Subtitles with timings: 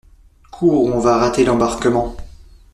[0.49, 2.15] Cours ou on va rater l'embarquement!